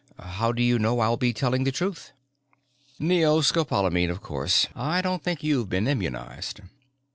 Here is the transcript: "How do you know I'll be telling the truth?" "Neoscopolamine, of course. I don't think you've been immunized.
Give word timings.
"How 0.17 0.51
do 0.51 0.63
you 0.63 0.79
know 0.79 0.99
I'll 0.99 1.15
be 1.15 1.31
telling 1.31 1.63
the 1.63 1.71
truth?" 1.71 2.11
"Neoscopolamine, 2.99 4.09
of 4.09 4.19
course. 4.19 4.65
I 4.75 4.99
don't 4.99 5.21
think 5.23 5.43
you've 5.43 5.69
been 5.69 5.87
immunized. 5.87 6.61